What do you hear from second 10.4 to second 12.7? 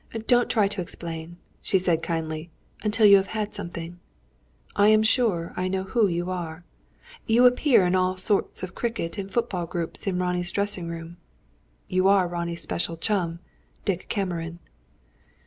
dressing room. You are Ronnie's